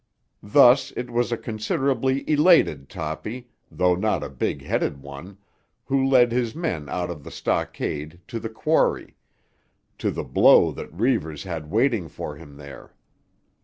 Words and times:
Thus 0.41 0.91
it 0.97 1.11
was 1.11 1.31
a 1.31 1.37
considerably 1.37 2.27
elated 2.27 2.89
Toppy, 2.89 3.49
though 3.69 3.93
not 3.93 4.23
a 4.23 4.29
big 4.29 4.63
headed 4.63 4.99
one, 5.03 5.37
who 5.85 6.03
led 6.03 6.31
his 6.31 6.55
men 6.55 6.89
out 6.89 7.11
of 7.11 7.23
the 7.23 7.29
stockade, 7.29 8.19
to 8.27 8.39
the 8.39 8.49
quarry—to 8.49 10.09
the 10.09 10.23
blow 10.23 10.71
that 10.71 10.91
Reivers 10.91 11.43
had 11.43 11.69
waiting 11.69 12.09
for 12.09 12.35
him 12.35 12.57
there. 12.57 12.95